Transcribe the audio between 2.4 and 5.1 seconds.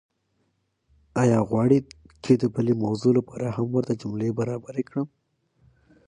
د بلې موضوع لپاره هم ورته جملې برابرې کړم؟